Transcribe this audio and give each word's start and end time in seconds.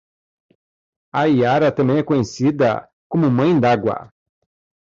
A 1.13 1.27
iara 1.27 1.71
também 1.71 1.99
é 1.99 2.03
conhecida 2.03 2.89
como 3.07 3.29
mãe 3.29 3.59
d'água 3.59 4.11